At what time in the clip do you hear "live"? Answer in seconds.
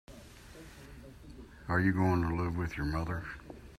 2.35-2.57